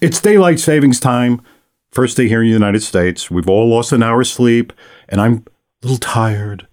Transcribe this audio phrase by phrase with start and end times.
[0.00, 1.42] It's daylight savings time.
[1.92, 3.30] First day here in the United States.
[3.30, 4.72] We've all lost an hour's sleep,
[5.10, 5.44] and I'm
[5.82, 6.66] a little tired,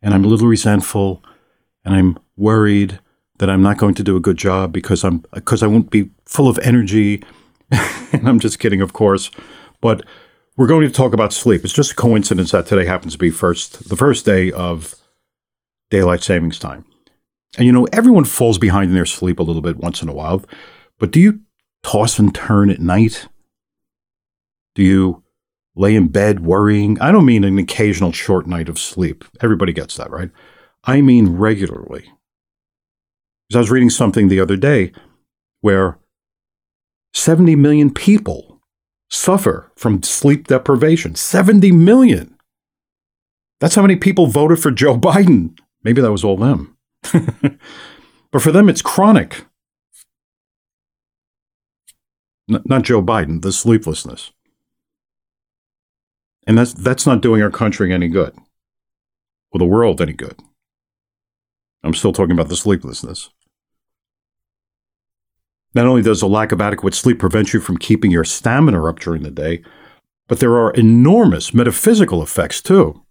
[0.00, 1.22] and I'm a little resentful,
[1.84, 2.98] and I'm worried
[3.38, 6.10] that I'm not going to do a good job because I'm because I won't be
[6.24, 7.22] full of energy.
[8.12, 9.30] and I'm just kidding, of course.
[9.82, 10.06] But
[10.56, 11.64] we're going to talk about sleep.
[11.64, 14.94] It's just a coincidence that today happens to be first the first day of
[15.90, 16.86] daylight savings time.
[17.58, 20.14] And you know, everyone falls behind in their sleep a little bit once in a
[20.14, 20.42] while.
[20.98, 21.40] But do you
[21.82, 23.28] toss and turn at night?
[24.74, 25.22] Do you
[25.74, 27.00] lay in bed worrying?
[27.00, 29.24] I don't mean an occasional short night of sleep.
[29.40, 30.30] Everybody gets that, right?
[30.84, 32.10] I mean regularly.
[33.48, 34.92] Because I was reading something the other day
[35.60, 35.98] where
[37.14, 38.60] 70 million people
[39.10, 41.14] suffer from sleep deprivation.
[41.14, 42.36] 70 million.
[43.60, 45.58] That's how many people voted for Joe Biden.
[45.84, 46.76] Maybe that was all them.
[47.12, 49.44] but for them, it's chronic.
[52.64, 54.32] Not Joe Biden, the sleeplessness.
[56.46, 58.34] And that's, that's not doing our country any good
[59.52, 60.38] or the world any good.
[61.84, 63.30] I'm still talking about the sleeplessness.
[65.74, 69.00] Not only does a lack of adequate sleep prevent you from keeping your stamina up
[69.00, 69.62] during the day,
[70.28, 73.02] but there are enormous metaphysical effects too.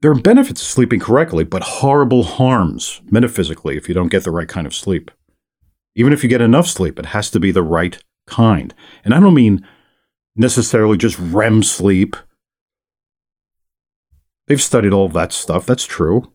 [0.00, 4.30] There are benefits to sleeping correctly, but horrible harms metaphysically if you don't get the
[4.30, 5.10] right kind of sleep.
[5.94, 8.74] Even if you get enough sleep, it has to be the right kind.
[9.04, 9.66] And I don't mean
[10.36, 12.16] necessarily just REM sleep.
[14.46, 16.32] They've studied all that stuff, that's true.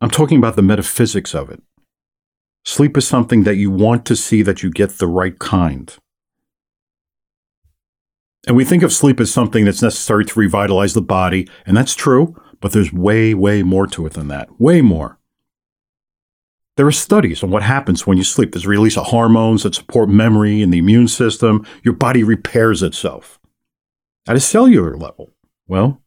[0.00, 1.62] I'm talking about the metaphysics of it.
[2.64, 5.96] Sleep is something that you want to see that you get the right kind.
[8.46, 11.94] And we think of sleep as something that's necessary to revitalize the body, and that's
[11.94, 14.60] true, but there's way, way more to it than that.
[14.60, 15.18] Way more.
[16.76, 18.52] There are studies on what happens when you sleep.
[18.52, 21.66] There's release of hormones that support memory and the immune system.
[21.82, 23.38] Your body repairs itself.
[24.26, 25.32] At a cellular level,
[25.66, 26.00] well,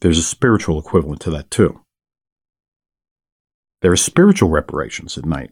[0.00, 1.80] there's a spiritual equivalent to that too.
[3.80, 5.50] There are spiritual reparations at night.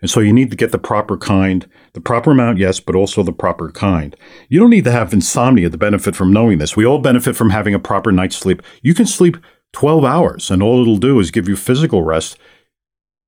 [0.00, 3.22] And so you need to get the proper kind, the proper amount, yes, but also
[3.22, 4.16] the proper kind.
[4.48, 6.76] You don't need to have insomnia to benefit from knowing this.
[6.76, 8.62] We all benefit from having a proper night's sleep.
[8.82, 9.36] You can sleep
[9.72, 12.38] 12 hours, and all it'll do is give you physical rest.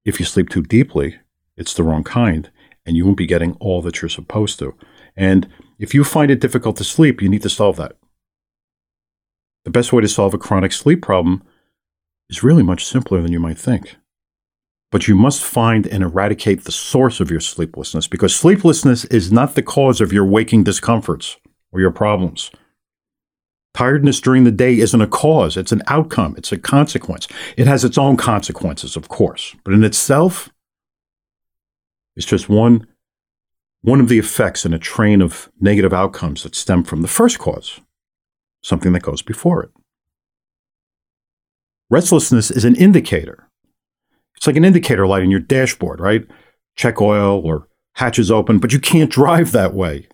[0.04, 1.16] If you sleep too deeply,
[1.56, 2.50] it's the wrong kind,
[2.84, 4.74] and you won't be getting all that you're supposed to.
[5.16, 5.48] And
[5.78, 7.96] if you find it difficult to sleep, you need to solve that.
[9.64, 11.42] The best way to solve a chronic sleep problem
[12.28, 13.96] is really much simpler than you might think.
[14.90, 19.54] But you must find and eradicate the source of your sleeplessness because sleeplessness is not
[19.54, 21.38] the cause of your waking discomforts
[21.70, 22.50] or your problems.
[23.74, 27.26] Tiredness during the day isn't a cause, it's an outcome, it's a consequence.
[27.56, 30.50] It has its own consequences, of course, but in itself,
[32.14, 32.86] it's just one,
[33.80, 37.38] one of the effects in a train of negative outcomes that stem from the first
[37.38, 37.80] cause,
[38.62, 39.70] something that goes before it.
[41.88, 43.48] Restlessness is an indicator.
[44.36, 46.26] It's like an indicator light in your dashboard, right?
[46.76, 50.08] Check oil or hatches open, but you can't drive that way.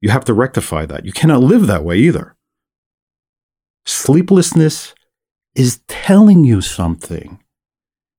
[0.00, 1.04] You have to rectify that.
[1.04, 2.36] You cannot live that way either.
[3.84, 4.94] Sleeplessness
[5.54, 7.42] is telling you something.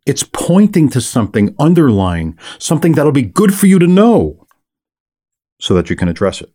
[0.06, 4.48] It's pointing to something underlying, something that'll be good for you to know
[5.60, 6.52] so that you can address it.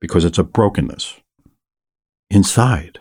[0.00, 1.20] Because it's a brokenness
[2.30, 2.98] inside.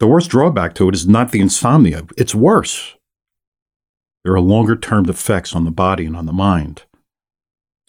[0.00, 2.94] The worst drawback to it is not the insomnia, it's worse.
[4.24, 6.82] There are longer term effects on the body and on the mind.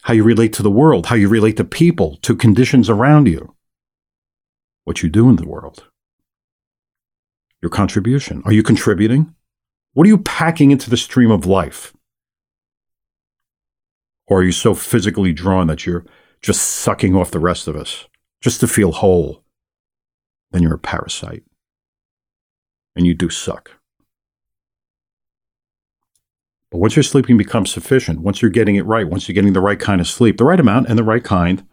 [0.06, 3.56] How you relate to the world, how you relate to people, to conditions around you,
[4.84, 5.88] what you do in the world.
[7.60, 8.40] Your contribution.
[8.44, 9.34] Are you contributing?
[9.94, 11.92] What are you packing into the stream of life?
[14.28, 16.04] Or are you so physically drawn that you're
[16.40, 18.06] just sucking off the rest of us
[18.40, 19.42] just to feel whole?
[20.52, 21.42] Then you're a parasite
[22.94, 23.72] and you do suck.
[26.76, 29.62] But once your sleeping becomes sufficient, once you're getting it right, once you're getting the
[29.62, 31.66] right kind of sleep, the right amount and the right kind,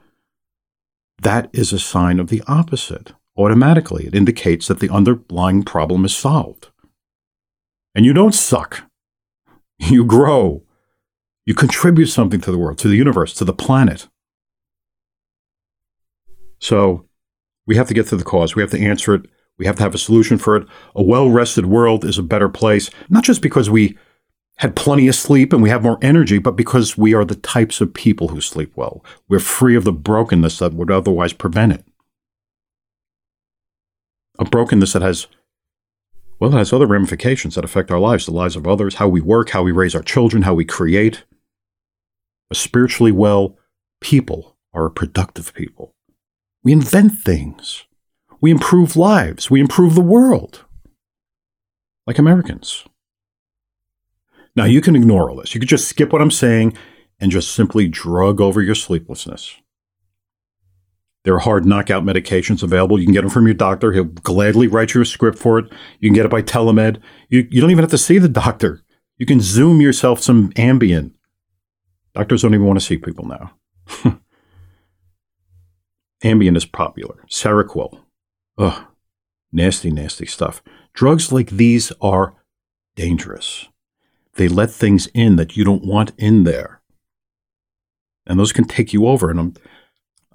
[1.21, 3.11] that is a sign of the opposite.
[3.35, 6.69] Automatically, it indicates that the underlying problem is solved.
[7.93, 8.83] And you don't suck.
[9.77, 10.63] You grow.
[11.45, 14.07] You contribute something to the world, to the universe, to the planet.
[16.61, 17.09] So
[17.67, 18.55] we have to get to the cause.
[18.55, 19.25] We have to answer it
[19.57, 20.67] we have to have a solution for it.
[20.95, 23.97] A well rested world is a better place, not just because we
[24.57, 27.81] had plenty of sleep and we have more energy, but because we are the types
[27.81, 29.03] of people who sleep well.
[29.27, 31.85] We're free of the brokenness that would otherwise prevent it.
[34.39, 35.27] A brokenness that has
[36.39, 39.21] Well, it has other ramifications that affect our lives, the lives of others, how we
[39.21, 41.23] work, how we raise our children, how we create.
[42.51, 43.57] A spiritually well
[44.01, 45.93] people are a productive people.
[46.63, 47.85] We invent things.
[48.41, 49.49] We improve lives.
[49.49, 50.65] We improve the world.
[52.05, 52.83] Like Americans.
[54.55, 55.53] Now, you can ignore all this.
[55.53, 56.77] You could just skip what I'm saying
[57.19, 59.55] and just simply drug over your sleeplessness.
[61.23, 62.99] There are hard knockout medications available.
[62.99, 63.93] You can get them from your doctor.
[63.93, 65.71] He'll gladly write you a script for it.
[65.99, 66.99] You can get it by telemed.
[67.29, 68.81] You, you don't even have to see the doctor.
[69.17, 71.11] You can Zoom yourself some Ambien.
[72.13, 73.53] Doctors don't even want to see people now.
[76.23, 77.23] Ambien is popular.
[77.29, 78.01] Seroquel.
[78.57, 78.85] Ugh.
[79.51, 80.61] Nasty, nasty stuff.
[80.93, 82.35] Drugs like these are
[82.95, 83.67] dangerous.
[84.35, 86.81] They let things in that you don't want in there.
[88.25, 89.29] And those can take you over.
[89.29, 89.53] And I'm,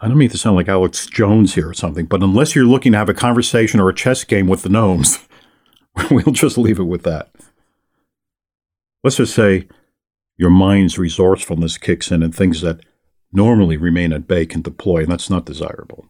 [0.00, 2.92] I don't mean to sound like Alex Jones here or something, but unless you're looking
[2.92, 5.18] to have a conversation or a chess game with the gnomes,
[6.10, 7.30] we'll just leave it with that.
[9.02, 9.66] Let's just say
[10.36, 12.80] your mind's resourcefulness kicks in and things that
[13.32, 16.06] normally remain at bay can deploy, and that's not desirable.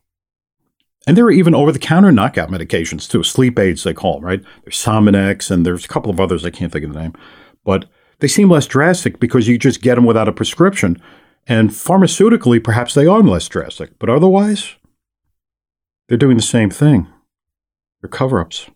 [1.06, 4.24] And there are even over the counter knockout medications too, sleep aids, they call them,
[4.24, 4.42] right?
[4.62, 7.14] There's Sominex, and there's a couple of others, I can't think of the name.
[7.68, 7.84] But
[8.20, 10.96] they seem less drastic because you just get them without a prescription.
[11.46, 14.76] And pharmaceutically, perhaps they are less drastic, but otherwise,
[16.08, 17.08] they're doing the same thing.
[18.00, 18.70] They're cover ups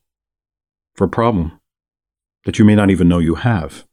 [0.94, 1.58] for a problem
[2.44, 3.86] that you may not even know you have.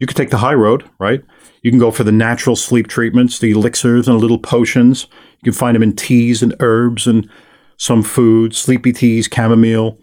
[0.00, 1.22] You could take the high road, right?
[1.60, 5.08] You can go for the natural sleep treatments, the elixirs and little potions.
[5.42, 7.28] You can find them in teas and herbs and
[7.76, 9.98] some foods, sleepy teas, chamomile.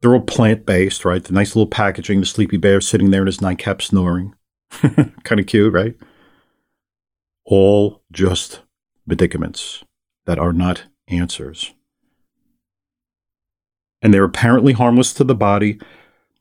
[0.00, 1.22] They're all plant based, right?
[1.22, 4.34] The nice little packaging, the sleepy bear sitting there in his nightcap snoring.
[4.70, 5.96] kind of cute, right?
[7.44, 8.62] All just
[9.06, 9.84] medicaments
[10.26, 11.74] that are not answers.
[14.00, 15.78] And they're apparently harmless to the body.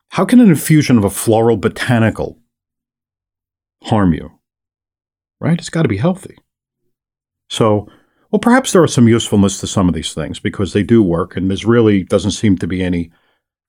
[0.10, 2.40] How can an infusion of a floral botanical
[3.84, 4.32] harm you?
[5.42, 5.58] Right?
[5.58, 6.38] It's got to be healthy.
[7.50, 7.88] So,
[8.32, 11.36] well, perhaps there are some usefulness to some of these things because they do work,
[11.36, 13.12] and there's really doesn't seem to be any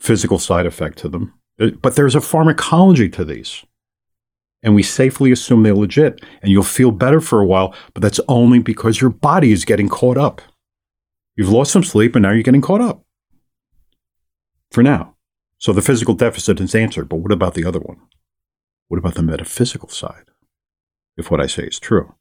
[0.01, 1.35] physical side effect to them.
[1.61, 3.65] Uh, but there's a pharmacology to these.
[4.63, 8.21] And we safely assume they're legit, and you'll feel better for a while, but that's
[8.29, 10.43] only because your body is getting caught up.
[11.37, 13.03] You've lost some sleep, and now you're getting caught up.
[14.71, 15.17] For now.
[15.59, 18.01] So the physical deficit is answered, but what about the other one?
[18.89, 20.25] What about the metaphysical side?
[21.17, 22.15] If what I say is true.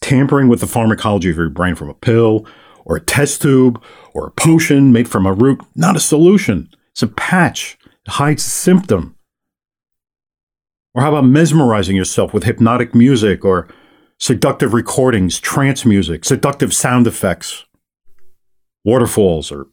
[0.00, 2.46] Tampering with the pharmacology of your brain from a pill,
[2.84, 3.82] or a test tube,
[4.14, 6.68] or a potion made from a root, not a solution.
[6.90, 7.78] It's a patch.
[8.06, 9.16] It hides the symptom.
[10.94, 13.68] Or how about mesmerizing yourself with hypnotic music or
[14.18, 17.64] seductive recordings, trance music, seductive sound effects,
[18.84, 19.68] waterfalls, or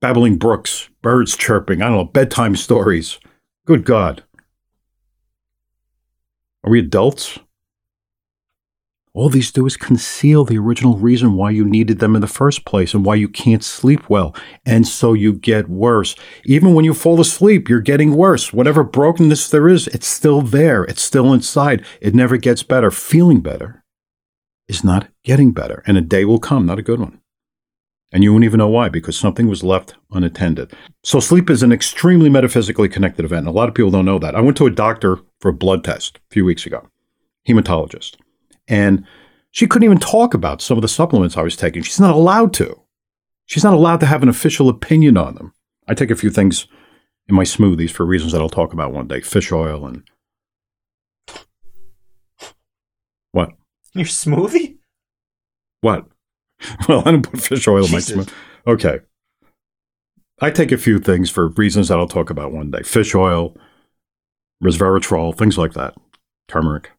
[0.00, 3.20] babbling brooks, birds chirping, I don't know, bedtime stories.
[3.64, 4.24] Good God.
[6.64, 7.38] Are we adults?
[9.14, 12.64] All these do is conceal the original reason why you needed them in the first
[12.64, 14.34] place and why you can't sleep well.
[14.64, 16.16] And so you get worse.
[16.46, 18.54] Even when you fall asleep, you're getting worse.
[18.54, 20.84] Whatever brokenness there is, it's still there.
[20.84, 21.84] It's still inside.
[22.00, 22.90] It never gets better.
[22.90, 23.84] Feeling better
[24.66, 25.82] is not getting better.
[25.86, 27.20] And a day will come, not a good one.
[28.12, 30.72] And you won't even know why, because something was left unattended.
[31.02, 33.46] So, sleep is an extremely metaphysically connected event.
[33.46, 34.34] And a lot of people don't know that.
[34.34, 36.86] I went to a doctor for a blood test a few weeks ago,
[37.48, 38.16] hematologist.
[38.68, 39.04] And
[39.50, 41.82] she couldn't even talk about some of the supplements I was taking.
[41.82, 42.80] She's not allowed to.
[43.46, 45.52] She's not allowed to have an official opinion on them.
[45.88, 46.66] I take a few things
[47.28, 50.02] in my smoothies for reasons that I'll talk about one day fish oil and.
[53.32, 53.50] What?
[53.94, 54.78] Your smoothie?
[55.80, 56.06] What?
[56.88, 58.10] well, I don't put fish oil Jesus.
[58.10, 58.32] in my smoothie.
[58.66, 59.00] Okay.
[60.40, 63.56] I take a few things for reasons that I'll talk about one day fish oil,
[64.62, 65.94] resveratrol, things like that,
[66.48, 66.90] turmeric.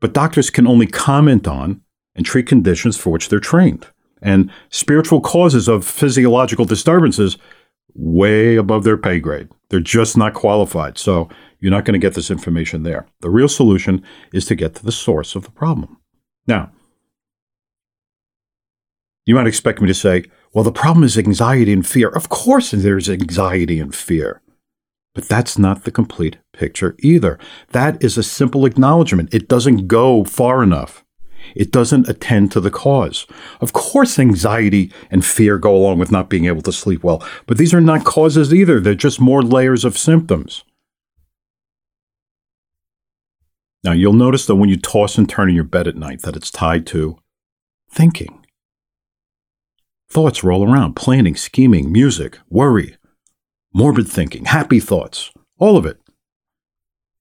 [0.00, 1.82] But doctors can only comment on
[2.14, 3.86] and treat conditions for which they're trained.
[4.22, 7.38] And spiritual causes of physiological disturbances
[7.94, 9.48] way above their pay grade.
[9.68, 10.98] They're just not qualified.
[10.98, 11.28] So
[11.58, 13.06] you're not going to get this information there.
[13.20, 14.02] The real solution
[14.32, 15.98] is to get to the source of the problem.
[16.46, 16.72] Now,
[19.26, 22.08] you might expect me to say, well, the problem is anxiety and fear.
[22.08, 24.42] Of course, there's anxiety and fear.
[25.14, 27.38] But that's not the complete picture either.
[27.70, 29.34] That is a simple acknowledgement.
[29.34, 31.04] It doesn't go far enough.
[31.56, 33.26] It doesn't attend to the cause.
[33.60, 37.56] Of course, anxiety and fear go along with not being able to sleep well, but
[37.58, 38.78] these are not causes either.
[38.78, 40.64] They're just more layers of symptoms.
[43.82, 46.36] Now, you'll notice that when you toss and turn in your bed at night, that
[46.36, 47.16] it's tied to
[47.90, 48.44] thinking.
[50.10, 52.96] thoughts roll around planning, scheming, music, worry,
[53.72, 55.99] morbid thinking, happy thoughts, all of it.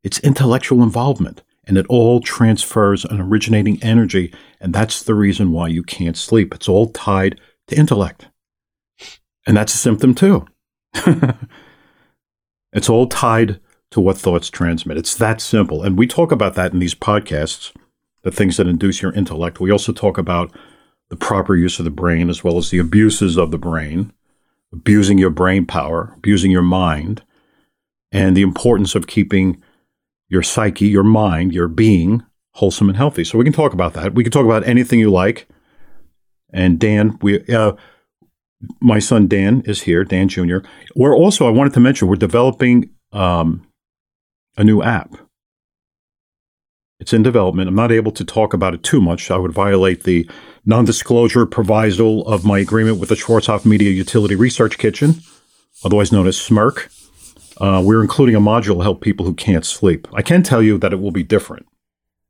[0.10, 5.68] It's intellectual involvement, and it all transfers an originating energy, and that's the reason why
[5.68, 6.51] you can't sleep.
[6.51, 8.28] It's all tied to intellect.
[9.46, 10.48] And that's a symptom too.
[12.74, 13.60] it's all tied
[13.92, 14.98] to what thoughts transmit.
[14.98, 15.84] It's that simple.
[15.84, 17.72] And we talk about that in these podcasts,
[18.24, 19.60] the things that induce your intellect.
[19.60, 20.51] We also talk about
[21.10, 24.12] the proper use of the brain as well as the abuses of the brain,
[24.74, 27.22] abusing your brain power, abusing your mind,
[28.12, 29.62] and the importance of keeping
[30.30, 33.24] your psyche, your mind, your being wholesome and healthy.
[33.24, 34.14] So we can talk about that.
[34.14, 35.48] We can talk about anything you like.
[36.52, 37.74] And Dan, we uh,
[38.82, 40.58] my son Dan is here, Dan Jr.
[40.96, 43.66] We're also, I wanted to mention, we're developing um,
[44.58, 45.16] a new app.
[47.00, 47.70] It's in development.
[47.70, 49.32] I'm not able to talk about it too much.
[49.32, 50.30] I would violate the
[50.66, 55.22] non disclosure proviso of my agreement with the Schwarzhoff Media Utility Research Kitchen,
[55.84, 56.90] otherwise known as SMERC.
[57.60, 60.08] Uh, we're including a module to help people who can't sleep.
[60.13, 61.66] I can tell you that it will be different.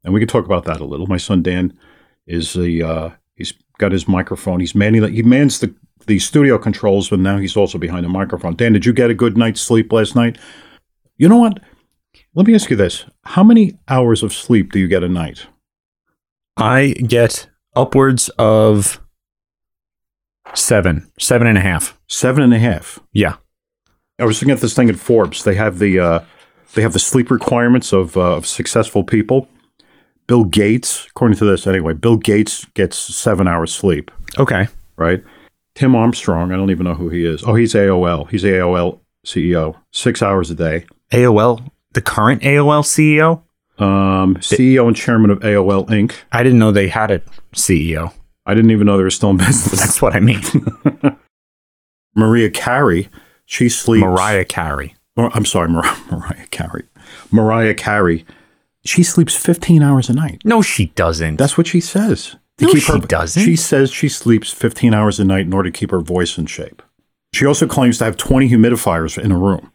[0.04, 1.08] And we can talk about that a little.
[1.08, 1.78] My son Dan
[2.26, 4.60] is the, uh, he's got his microphone.
[4.60, 5.74] He's manning, he mans the
[6.10, 8.56] the studio controls, but now he's also behind the microphone.
[8.56, 10.38] Dan, did you get a good night's sleep last night?
[11.18, 11.60] You know what?
[12.34, 15.46] Let me ask you this: How many hours of sleep do you get a night?
[16.58, 19.00] I get upwards of
[20.54, 22.00] seven, seven and a half.
[22.08, 23.00] Seven and a half.
[23.14, 23.36] Yeah.
[24.20, 25.44] I was looking at this thing at Forbes.
[25.44, 26.20] They have the uh,
[26.74, 29.48] they have the sleep requirements of, uh, of successful people.
[30.28, 34.12] Bill Gates, according to this anyway, Bill Gates gets seven hours sleep.
[34.38, 34.68] Okay.
[34.96, 35.24] Right.
[35.74, 37.44] Tim Armstrong, I don't even know who he is.
[37.44, 38.30] Oh, he's AOL.
[38.30, 39.76] He's AOL CEO.
[39.92, 40.86] Six hours a day.
[41.12, 43.42] AOL, the current AOL CEO?
[43.84, 46.14] Um, CEO and chairman of AOL Inc.
[46.32, 47.20] I didn't know they had a
[47.56, 48.14] CEO.
[48.46, 49.80] I didn't even know they were still in business.
[49.80, 50.42] That's what I mean.
[52.16, 53.10] Maria Carey,
[53.50, 54.04] she sleeps.
[54.06, 54.96] Mariah Carey.
[55.18, 56.84] I'm sorry, Mar- Mariah Carey.
[57.32, 58.24] Mariah Carey,
[58.86, 60.44] she sleeps 15 hours a night.
[60.46, 61.38] No, she doesn't.
[61.38, 62.36] That's what she says.
[62.60, 63.44] To no, keep she her, doesn't.
[63.44, 66.46] She says she sleeps 15 hours a night in order to keep her voice in
[66.46, 66.84] shape.
[67.34, 69.72] She also claims to have 20 humidifiers in a room.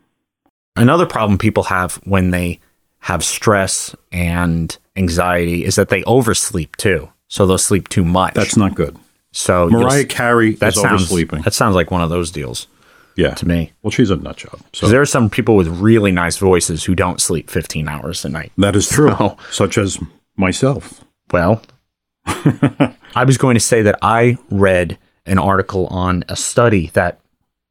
[0.76, 2.61] Another problem people have when they
[3.00, 7.11] have stress and anxiety is that they oversleep too.
[7.26, 8.35] So they'll sleep too much.
[8.35, 8.97] That's not good.
[9.33, 11.43] So Mariah Carey that is sounds, oversleeping.
[11.43, 12.69] That sounds like one of those deals.
[13.16, 13.35] Yeah.
[13.35, 13.73] To me.
[13.83, 14.61] Well, she's a nut job.
[14.73, 18.28] So there are some people with really nice voices who don't sleep 15 hours a
[18.28, 18.52] night.
[18.59, 19.11] That is true.
[19.11, 19.99] So, such as
[20.37, 21.04] myself.
[21.33, 21.62] Well,
[22.26, 27.21] I was going to say that I read an article on a study that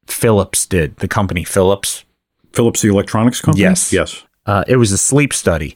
[0.07, 2.03] Philips did, the company Philips.
[2.53, 3.63] Philips, the electronics company?
[3.63, 3.91] Yes.
[3.91, 4.23] Yes.
[4.45, 5.75] Uh, it was a sleep study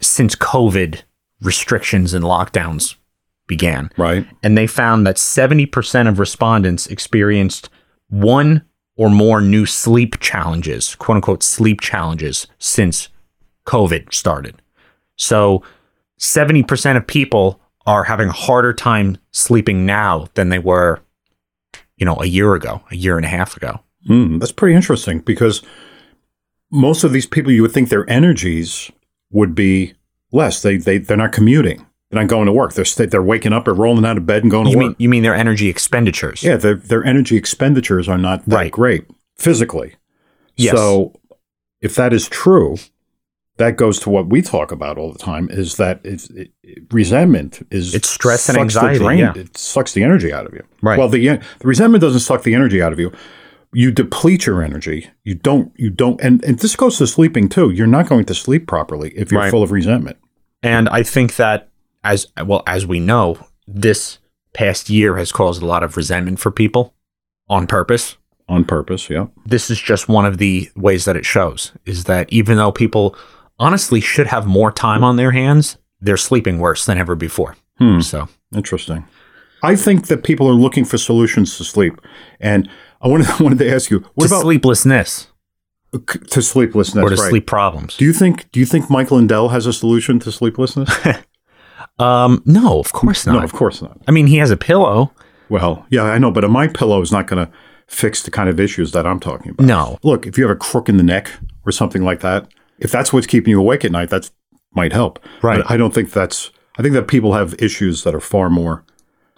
[0.00, 1.02] since COVID
[1.40, 2.96] restrictions and lockdowns
[3.46, 3.90] began.
[3.96, 4.26] Right.
[4.42, 7.68] And they found that 70% of respondents experienced
[8.08, 8.64] one
[8.96, 13.08] or more new sleep challenges, quote unquote sleep challenges, since
[13.66, 14.60] COVID started.
[15.16, 15.62] So
[16.18, 21.00] 70% of people are having a harder time sleeping now than they were,
[21.96, 23.80] you know, a year ago, a year and a half ago.
[24.08, 25.62] Mm, that's pretty interesting because
[26.70, 28.90] most of these people, you would think their energies
[29.30, 29.94] would be
[30.32, 30.62] less.
[30.62, 31.86] They they they're not commuting.
[32.14, 32.74] They're not going to work.
[32.74, 34.88] They're st- they're waking up or rolling out of bed and going you to mean,
[34.90, 34.96] work.
[34.98, 36.42] You mean their energy expenditures?
[36.42, 38.72] Yeah, their their energy expenditures are not that right.
[38.72, 39.06] great
[39.36, 39.96] physically.
[40.56, 40.74] Yes.
[40.74, 41.20] So
[41.80, 42.76] if that is true,
[43.56, 46.52] that goes to what we talk about all the time is that it's, it,
[46.90, 48.98] resentment is it's stress and anxiety.
[48.98, 49.32] Drain, yeah.
[49.36, 50.62] It sucks the energy out of you.
[50.82, 50.98] Right.
[50.98, 53.12] Well, the, the resentment doesn't suck the energy out of you.
[53.72, 55.10] You deplete your energy.
[55.24, 55.72] You don't.
[55.76, 56.20] You don't.
[56.20, 57.70] And, and this goes to sleeping too.
[57.70, 59.50] You're not going to sleep properly if you're right.
[59.50, 60.16] full of resentment.
[60.62, 61.70] And I think that
[62.04, 64.18] as well as we know, this
[64.52, 66.94] past year has caused a lot of resentment for people
[67.48, 68.16] on purpose.
[68.48, 69.26] On purpose, yeah.
[69.46, 73.16] This is just one of the ways that it shows is that even though people
[73.58, 77.56] honestly should have more time on their hands, they're sleeping worse than ever before.
[77.78, 78.00] Hmm.
[78.00, 79.06] So interesting.
[79.62, 81.98] I think that people are looking for solutions to sleep,
[82.38, 82.68] and
[83.00, 85.28] I wanted, I wanted to ask you, what to about sleeplessness?
[85.92, 87.30] To sleeplessness, or to right.
[87.30, 87.96] sleep problems.
[87.96, 88.50] Do you think?
[88.50, 90.90] Do you think Mike Lindell has a solution to sleeplessness?
[91.98, 93.34] um, no, of course not.
[93.34, 93.98] No, of course not.
[94.08, 95.12] I mean, he has a pillow.
[95.48, 97.52] Well, yeah, I know, but a MyPillow is not going to
[97.86, 99.64] fix the kind of issues that I'm talking about.
[99.66, 99.98] No.
[100.02, 101.30] Look, if you have a crook in the neck
[101.66, 102.48] or something like that,
[102.78, 104.30] if that's what's keeping you awake at night, that
[104.72, 105.18] might help.
[105.42, 105.58] Right.
[105.62, 106.50] But I don't think that's.
[106.76, 108.84] I think that people have issues that are far more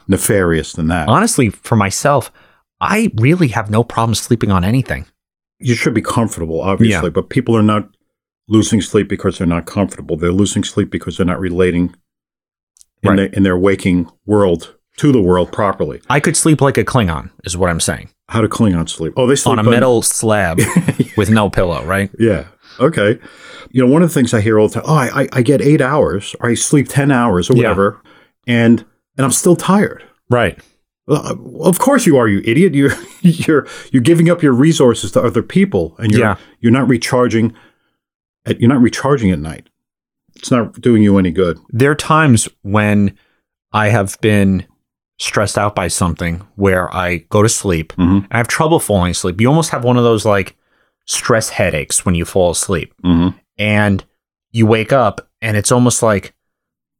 [0.08, 1.08] nefarious than that.
[1.08, 2.32] Honestly, for myself,
[2.80, 5.04] I really have no problem sleeping on anything.
[5.58, 7.10] You should be comfortable, obviously, Yeah.
[7.10, 7.88] but people are not
[8.48, 10.16] losing sleep because they're not comfortable.
[10.16, 11.94] They're losing sleep because they're not relating
[13.02, 13.16] in, Right.
[13.16, 16.00] their, in their waking world to the world properly.
[16.08, 19.12] I could sleep like a Klingon, is what I'm saying, How do Klingons sleep?
[19.16, 20.58] Oh, they sleep on a on- metal slab
[21.16, 22.10] with no pillow, right?
[22.18, 22.46] Yeah.
[22.80, 23.18] Okay.
[23.70, 25.42] You know, one of the things I hear all the time, oh, I, I, I
[25.42, 27.62] get eight hours or I sleep 10 hours or Yeah.
[27.64, 28.00] whatever,
[28.46, 28.84] and
[29.18, 30.04] and I'm still tired.
[30.30, 30.58] Right.
[31.08, 32.74] Uh, of course you are, you idiot.
[32.74, 36.36] You're you're you're giving up your resources to other people, and you're Yeah.
[36.60, 37.54] you're not recharging.
[38.46, 39.68] At, you're not recharging at night.
[40.36, 41.58] It's not doing you any good.
[41.70, 43.16] There are times when
[43.72, 44.66] I have been
[45.18, 48.16] stressed out by something where I go to sleep Mm-hmm.
[48.16, 49.40] and I have trouble falling asleep.
[49.40, 50.56] You almost have one of those like
[51.06, 52.92] stress headaches when you fall asleep.
[53.04, 53.36] Mm-hmm.
[53.58, 54.04] and
[54.52, 56.34] you wake up and it's almost like,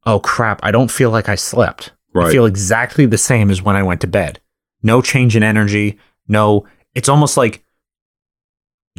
[0.05, 1.91] oh crap, I don't feel like I slept.
[2.29, 4.39] I feel exactly the same as when I went to bed.
[4.81, 5.97] No change in energy.
[6.27, 6.65] No,
[6.95, 7.63] it's almost like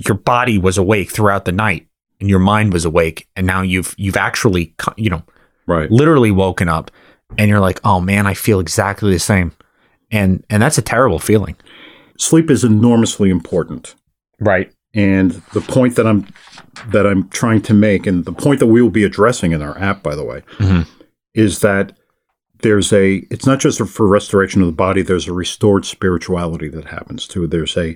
[0.07, 1.88] your body was awake throughout the night
[2.21, 5.23] and your mind was awake and now you've you've actually you know
[5.67, 5.91] right.
[5.91, 6.91] literally woken up
[7.37, 9.53] and you're like, "Oh man, I feel exactly the same."
[10.11, 11.57] And and that's a terrible feeling.
[12.19, 13.95] Sleep is enormously important.
[14.41, 14.73] Right.
[14.95, 16.27] And the point that I'm
[16.89, 19.77] that I'm trying to make, and the point that we will be addressing in our
[19.79, 20.87] app, by the way, Mhm.
[21.35, 21.93] is that
[22.63, 23.17] there's a.
[23.31, 25.03] It's not just for restoration of the body.
[25.03, 27.47] There's a restored spirituality that happens too.
[27.47, 27.95] There's a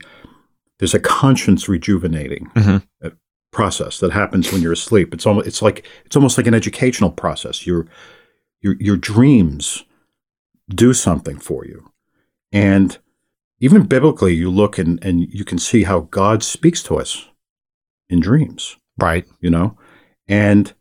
[0.79, 2.83] there's a conscience rejuvenating Mhm.
[3.05, 3.11] uh,
[3.53, 5.15] process that happens when you're asleep.
[5.15, 7.67] It's almost it's like it's almost like an educational process.
[7.67, 7.87] Your
[8.61, 9.85] your your dreams
[10.69, 11.91] do something for you,
[12.51, 12.99] and
[13.61, 17.29] even biblically, you look and, and you can see how God speaks to us
[18.11, 19.25] in dreams, Right.
[19.41, 19.79] you know?
[20.27, 20.75] And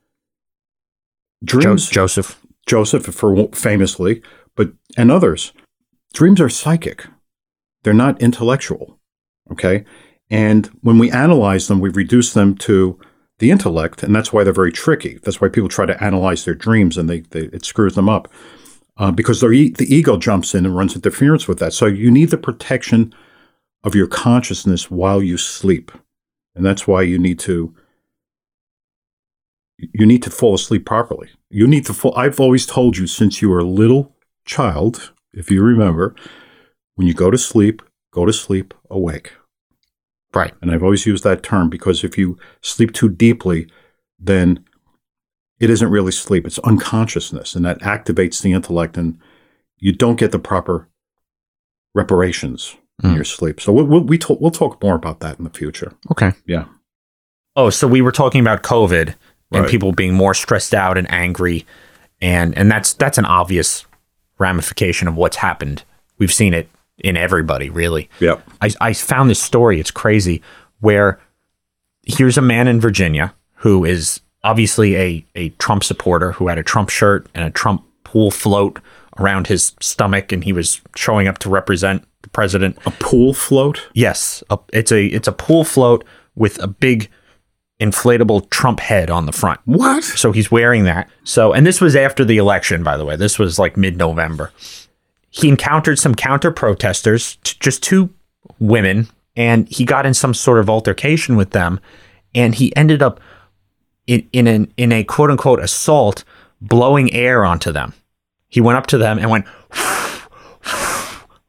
[1.43, 2.39] Jo- dreams, Joseph.
[2.65, 4.23] Joseph for famously,
[4.55, 5.53] but and others,
[6.13, 7.05] dreams are psychic.
[7.83, 8.99] They're not intellectual.
[9.51, 9.85] Okay?
[10.31, 12.97] And when we analyze them, we reduce them to
[13.39, 15.19] the intellect, and that's why they're very tricky.
[15.23, 18.31] That's why people try to analyze their dreams and they, they it screws them up.
[18.97, 21.73] Uh, because e- the ego jumps in and runs interference with that.
[21.73, 23.13] So you need the protection
[23.83, 25.91] of your consciousness while you sleep,
[26.55, 27.75] and that's why you need to
[29.79, 31.29] you need to fall asleep properly.
[31.49, 32.15] You need to fall.
[32.15, 34.15] I've always told you since you were a little
[34.45, 36.15] child, if you remember,
[36.95, 39.33] when you go to sleep, go to sleep awake.
[40.33, 40.53] Right.
[40.61, 43.67] And I've always used that term because if you sleep too deeply,
[44.19, 44.63] then
[45.59, 49.19] it isn't really sleep, it's unconsciousness, and that activates the intellect, and
[49.77, 50.87] you don't get the proper
[51.93, 53.15] reparations in Mm.
[53.15, 53.59] your sleep.
[53.59, 55.93] So we'll, we'll, we talk, we'll talk more about that in the future.
[56.11, 56.33] Okay.
[56.45, 56.65] Yeah.
[57.55, 59.15] Oh, so we were talking about COVID
[59.51, 61.65] and people being more stressed out and angry,
[62.21, 63.85] and and that's that's an obvious
[64.37, 65.83] ramification of what's happened.
[66.17, 66.69] We've seen it
[67.03, 68.09] in everybody, really.
[68.19, 68.47] Yep.
[68.61, 69.79] I, I found this story.
[69.79, 70.41] It's crazy.
[70.79, 71.19] Where
[72.03, 76.63] here's a man in Virginia who is obviously a a Trump supporter who had a
[76.63, 78.79] Trump shirt and a Trump pool float
[79.19, 82.77] around his stomach, and he was showing up to represent the president.
[82.85, 83.87] A pool float?
[83.93, 86.03] Yes, a, it's a it's a pool float
[86.35, 87.09] with a big
[87.79, 89.59] inflatable Trump head on the front.
[89.65, 90.03] What?
[90.03, 91.09] So he's wearing that.
[91.23, 93.15] So and this was after the election, by the way.
[93.15, 94.51] This was like mid-November.
[95.31, 98.09] He encountered some counter protesters, t- just two
[98.59, 101.79] women, and he got in some sort of altercation with them,
[102.35, 103.19] and he ended up
[104.07, 106.23] in in an in a quote unquote assault,
[106.59, 107.93] blowing air onto them.
[108.49, 109.45] He went up to them and went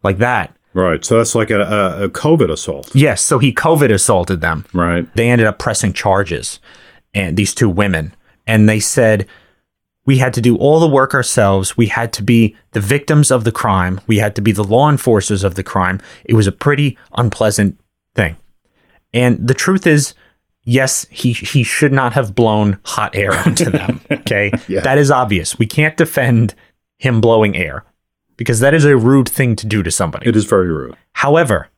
[0.02, 0.56] like that.
[0.74, 1.04] Right.
[1.04, 2.94] So that's like a, a, a COVID assault.
[2.94, 4.64] Yes, so he COVID assaulted them.
[4.72, 5.12] Right.
[5.14, 6.60] They ended up pressing charges,
[7.12, 8.14] and these two women,
[8.46, 9.26] and they said
[10.04, 11.76] we had to do all the work ourselves.
[11.76, 14.00] We had to be the victims of the crime.
[14.06, 16.00] We had to be the law enforcers of the crime.
[16.24, 17.78] It was a pretty unpleasant
[18.14, 18.36] thing.
[19.14, 20.14] And the truth is,
[20.64, 24.00] yes, he he should not have blown hot air onto them.
[24.10, 24.80] Okay, Yeah.
[24.80, 25.58] that is obvious.
[25.58, 26.54] We can't defend
[26.98, 27.84] him blowing air
[28.36, 30.28] because that is a rude thing to do to somebody.
[30.28, 30.96] It is very rude.
[31.12, 31.68] However,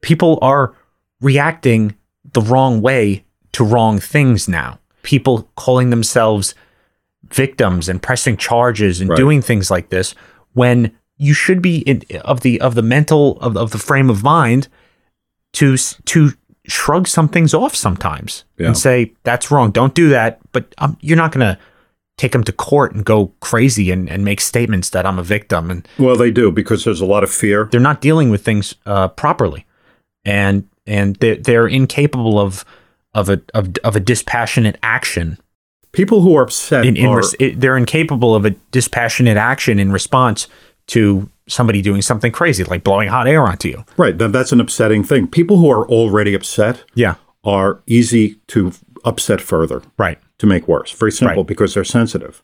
[0.00, 0.74] people are
[1.20, 1.94] reacting
[2.32, 4.78] the wrong way to wrong things now.
[5.02, 6.54] People calling themselves
[7.34, 9.16] victims and pressing charges and Right.
[9.16, 10.14] doing things like this
[10.54, 14.22] when you should be in, of the of the mental of, of the frame of
[14.22, 14.68] mind
[15.54, 16.32] to to
[16.66, 18.68] shrug some things off sometimes Yeah.
[18.68, 21.58] and say that's wrong don't do that but um, you're not going to
[22.18, 25.70] take them to court and go crazy and, and make statements that I'm a victim
[25.70, 27.68] and Well, they do because there's a lot of fear.
[27.72, 29.64] they're not dealing with things uh, properly,
[30.24, 32.64] and and they're, they're incapable of
[33.14, 35.38] of a of, of a dispassionate action.
[35.92, 39.78] People who are upset In, in are, res- it, they're incapable of a dispassionate action
[39.78, 40.48] in response
[40.88, 43.84] to somebody doing something crazy like blowing hot air onto you.
[43.96, 44.16] right.
[44.16, 45.26] That, that's an upsetting thing.
[45.26, 48.72] People who are already upset Yeah, are easy to
[49.04, 50.18] upset further, right.
[50.38, 50.92] to make worse.
[50.92, 51.46] Very simple Right.
[51.46, 52.42] because they're sensitive.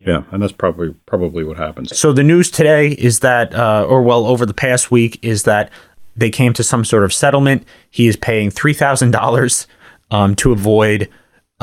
[0.00, 1.96] Yeah, and that's probably probably what happens.
[1.98, 5.70] So the news today is that, uh, or well, over the past week, is that
[6.14, 7.64] they came to some sort of settlement.
[7.90, 9.66] He is paying three thousand dollars
[10.10, 11.08] um, to avoid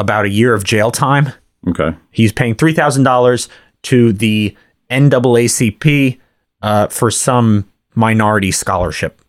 [0.01, 1.31] about a year of jail time.
[1.67, 1.95] Okay.
[2.11, 3.47] He's paying three thousand dollars
[3.83, 4.55] to the
[4.89, 6.19] NAACP
[6.61, 9.21] uh, for some minority scholarship.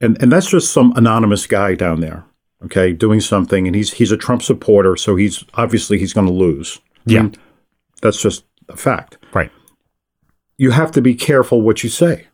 [0.00, 2.24] And and that's just some anonymous guy down there,
[2.64, 6.32] okay, doing something and he's he's a Trump supporter, so he's obviously he's going to
[6.32, 6.80] lose.
[7.06, 7.22] I Yeah.
[7.22, 7.34] mean,
[8.02, 9.18] that's just a fact.
[9.32, 9.50] Right.
[10.58, 12.26] You have to be careful what you say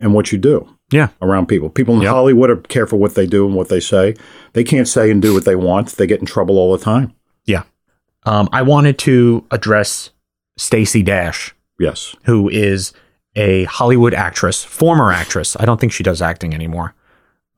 [0.00, 1.08] and what you do Yeah.
[1.20, 1.70] around people.
[1.70, 2.10] People in Yep.
[2.10, 4.14] Hollywood are careful what they do and what they say.
[4.52, 5.88] They can't say and do what they want.
[5.96, 7.12] They get in trouble all the time.
[7.46, 7.62] Yeah.
[8.24, 10.10] Um, I wanted to address
[10.56, 12.14] Stacey Dash, Yes.
[12.24, 12.92] who is
[13.34, 15.56] a Hollywood actress, former actress.
[15.58, 16.94] I don't think she does acting anymore.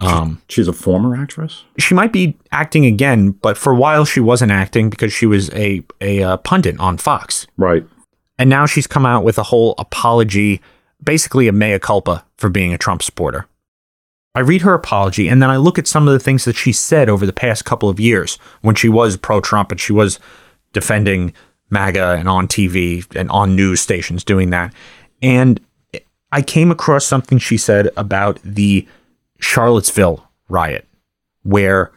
[0.01, 1.65] Um, She's a former actress?
[1.79, 5.51] she might be acting again, but for a while she wasn't acting because she was
[5.51, 7.87] a a uh, pundit on Fox, Right.
[8.39, 10.61] and now she's come out with a whole apology,
[11.03, 13.47] basically a mea culpa for being a Trump supporter.
[14.35, 16.73] I read her apology, and then I look at some of the things that she
[16.73, 20.19] said over the past couple of years when she was pro Trump and she was
[20.73, 21.33] defending
[21.71, 24.75] MAGA and on TV and on news stations doing that.
[25.23, 25.61] And
[26.33, 28.89] I came across something she said about the
[29.39, 30.87] Charlottesville riot,
[31.45, 31.93] where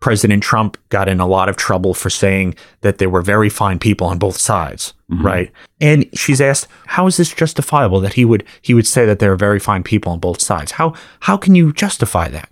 [0.00, 3.78] President Trump got in a lot of trouble for saying that there were very fine
[3.78, 5.24] people on both sides, mm-hmm.
[5.24, 5.52] right?
[5.80, 9.32] And she's asked, "How is this justifiable that he would he would say that there
[9.32, 10.72] are very fine people on both sides?
[10.72, 12.50] How how can you justify that?"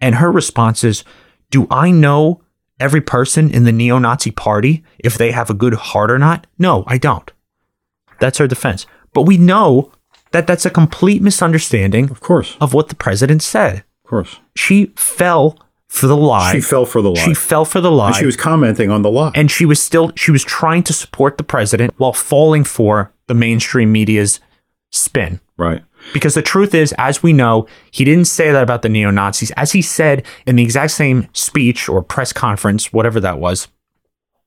[0.00, 1.04] And her response is,
[1.50, 2.42] "Do I know
[2.80, 6.46] every person in the neo-Nazi party if they have a good heart or not?
[6.58, 7.30] No, I don't."
[8.20, 8.86] That's her defense.
[9.14, 9.92] But we know
[10.32, 12.56] that that's a complete misunderstanding Of course.
[12.60, 13.84] of what the president said.
[14.04, 14.40] Of course.
[14.54, 15.58] She fell
[15.88, 16.52] for the lie.
[16.52, 17.24] She fell for the lie.
[17.24, 18.08] She fell for the lie.
[18.08, 19.32] and she was commenting on the lie.
[19.34, 23.34] and she was still she was trying to support the president while falling for the
[23.34, 24.40] mainstream media's
[24.90, 25.40] spin.
[25.56, 25.82] right.
[26.12, 29.50] Because the truth is, as we know, he didn't say that about the neo Nazis.
[29.56, 33.66] As he said in the exact same speech or press conference, whatever that was,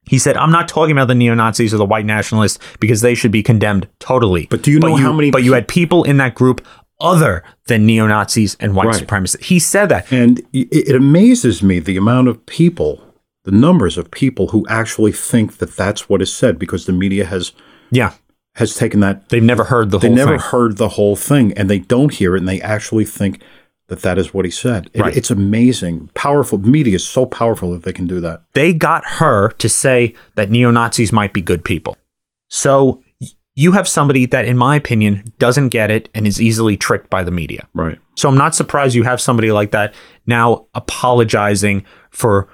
[0.08, 3.13] he said, I'm not talking about the neo Nazis or the white nationalists because they
[3.13, 4.47] should be condemned totally.
[4.49, 6.65] But do you know how many But you had people in that group
[7.01, 9.07] other than neo Nazis and white Right.
[9.07, 9.43] supremacists.
[9.43, 10.11] He said that.
[10.11, 13.01] And it, it amazes me the amount of people,
[13.43, 17.25] the numbers of people who actually think that that's what is said because the media
[17.25, 17.51] has
[17.91, 18.11] Yeah.
[18.55, 19.29] has taken that.
[19.29, 20.49] They've never heard the They whole never thing.
[20.51, 23.41] heard the whole thing, and they don't hear it, and they actually think
[23.87, 24.89] that that is what he said.
[24.93, 25.15] It- Right.
[25.17, 26.09] It's amazing.
[26.13, 28.43] Powerful media is so powerful that they can do that.
[28.53, 31.97] they got her to say that neo Nazis might be good people.
[32.49, 33.01] So
[33.55, 37.23] you have somebody that, in my opinion, doesn't get it and is easily tricked by
[37.23, 37.67] the media.
[37.73, 37.99] Right.
[38.15, 39.93] So I'm not surprised you have somebody like that
[40.25, 42.47] now apologizing for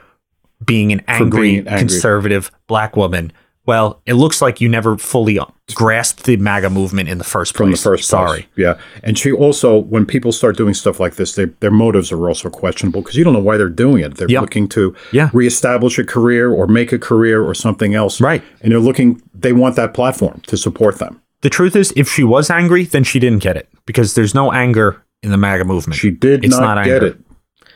[0.66, 1.80] being an angry, being angry.
[1.80, 3.32] conservative black woman.
[3.68, 5.38] Well, it looks like you never fully
[5.76, 7.58] grasped the MAGA movement in the first place.
[7.66, 8.08] From the first place.
[8.08, 8.48] Sorry.
[8.56, 8.80] Yeah.
[9.04, 12.50] And she also, when people start doing stuff like this, they, their motives are also
[12.50, 14.16] questionable because you don't know why they're doing it.
[14.16, 14.40] They're Yeah.
[14.40, 15.30] looking to Yeah.
[15.34, 18.22] reestablish a career or make a career or something else.
[18.22, 18.42] Right.
[18.62, 21.20] And they're looking, they want that platform to support them.
[21.42, 24.52] The truth is, if she was angry, then she didn't get it because there's no
[24.54, 26.00] anger in the MAGA movement.
[26.00, 27.18] She did It's not, not get it.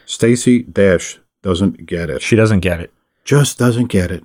[0.05, 2.21] Stacey Dash doesn't get it.
[2.21, 2.91] She doesn't get it.
[3.25, 4.23] Just doesn't get it.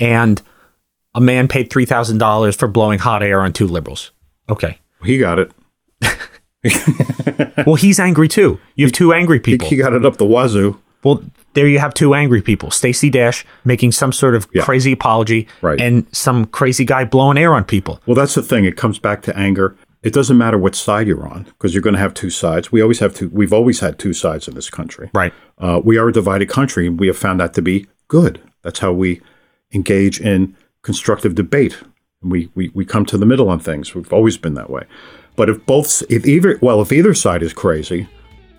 [0.00, 0.42] and
[1.14, 4.10] a man paid three thousand dollars for blowing hot air on two liberals.
[4.48, 4.78] Okay.
[5.02, 5.52] He got it.
[7.66, 8.58] Well, he's angry too.
[8.74, 9.68] You have two angry people.
[9.68, 10.78] He got it up the wazoo.
[11.02, 11.22] well,
[11.52, 12.70] there you have two angry people.
[12.70, 14.62] Stacey Dash making some sort of Yeah.
[14.64, 15.80] crazy apology, Right.
[15.80, 18.00] and some crazy guy blowing air on people.
[18.06, 18.64] Well, that's the thing.
[18.64, 19.76] It comes back to anger.
[20.02, 22.72] It doesn't matter what side you're on because you're going to have two sides.
[22.72, 23.28] We always have two.
[23.32, 25.10] We've always had two sides in this country.
[25.14, 25.32] Right.
[25.58, 28.40] Uh, we are a divided country, and we have found that to be good.
[28.62, 29.20] That's how we
[29.72, 31.78] engage in constructive debate.
[32.22, 33.94] We, we we come to the middle on things.
[33.94, 34.84] We've always been that way.
[35.36, 38.08] But if both, if either, well, if either side is crazy,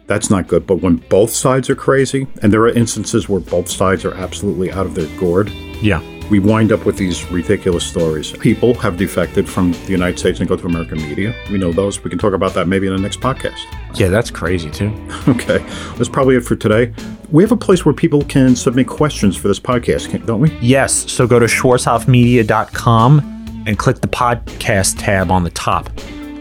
[0.08, 0.68] that's not good.
[0.68, 4.72] But when both sides are crazy, and there are instances where both sides are absolutely
[4.72, 5.50] out of their gourd,
[5.82, 6.02] Yeah.
[6.30, 8.32] We wind up with these ridiculous stories.
[8.32, 11.36] People have defected from the United States and go to American media.
[11.52, 12.04] We know those.
[12.04, 13.60] We can talk about that maybe in the next podcast.
[13.94, 14.94] Yeah, that's crazy too.
[15.28, 15.58] Okay,
[15.98, 16.94] that's probably it for today.
[17.32, 20.52] We have a place where people can submit questions for this podcast, don't we?
[20.60, 21.12] Yes.
[21.12, 25.90] So go to schwarzhoffmedia.com and click the podcast tab on the top.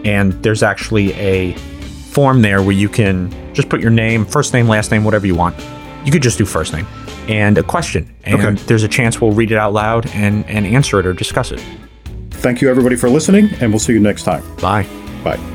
[0.05, 1.55] And there's actually a
[2.11, 5.35] form there where you can just put your name, first name, last name, whatever you
[5.35, 5.57] want.
[6.05, 6.87] You could just do first name
[7.29, 8.15] and a question.
[8.25, 8.63] And Okay.
[8.67, 11.63] there's a chance we'll read it out loud and, and answer it or discuss it.
[12.31, 14.43] Thank you, everybody, for listening, and we'll see you next time.
[14.57, 14.87] Bye.
[15.23, 15.54] Bye.